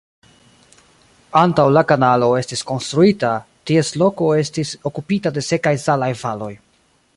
Antaŭ 1.41 1.65
la 1.73 1.83
kanalo 1.91 2.29
estis 2.39 2.65
konstruita, 2.71 3.31
ties 3.71 3.93
loko 4.03 4.33
estis 4.39 4.75
okupita 4.93 5.37
de 5.37 5.47
sekaj 5.51 5.77
salaj 5.87 6.13
valoj. 6.27 6.53